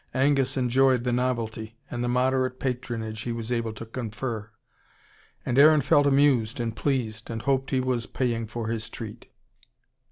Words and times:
Angus 0.15 0.57
enjoyed 0.57 1.03
the 1.03 1.11
novelty, 1.11 1.77
and 1.91 2.03
the 2.03 2.07
moderate 2.07 2.59
patronage 2.59 3.21
he 3.21 3.31
was 3.31 3.51
able 3.51 3.71
to 3.73 3.85
confer. 3.85 4.49
And 5.45 5.59
Aaron 5.59 5.81
felt 5.81 6.07
amused 6.07 6.59
and 6.59 6.75
pleased, 6.75 7.29
and 7.29 7.43
hoped 7.43 7.69
he 7.69 7.79
was 7.81 8.07
paying 8.07 8.47
for 8.47 8.67
his 8.69 8.89
treat. 8.89 9.27